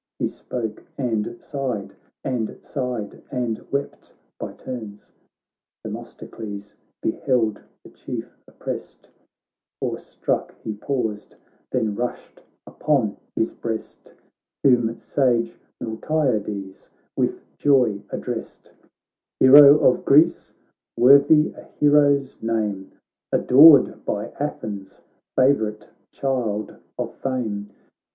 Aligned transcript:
He 0.17 0.25
spoke 0.27 0.81
and 0.97 1.37
sighed, 1.43 1.93
and 2.23 2.57
sighed 2.63 3.21
and 3.29 3.63
wept 3.71 4.15
by 4.39 4.53
turns. 4.53 5.11
BOOK 5.11 5.11
I 5.11 5.13
Themistocles 5.89 6.73
beheld 7.03 7.61
the 7.83 7.91
Chief 7.91 8.35
opprest, 8.47 9.09
Awe 9.79 9.97
struck 9.97 10.55
he 10.63 10.73
paused, 10.73 11.35
then 11.69 11.93
rushed 11.93 12.41
upon 12.65 13.15
his 13.35 13.53
breast, 13.53 14.15
Whom 14.63 14.97
sage 14.97 15.59
Miltiades 15.79 16.89
with 17.15 17.43
joy 17.59 18.01
addressed:' 18.09 18.73
Hero 19.39 19.77
of 19.85 20.03
Greece, 20.03 20.51
worthy 20.97 21.51
a 21.53 21.61
hero's 21.79 22.41
name, 22.41 22.91
Adored 23.31 24.03
by 24.03 24.29
Athens, 24.39 25.03
fav'rite 25.37 25.89
child 26.11 26.75
of 26.97 27.13
fame 27.17 27.67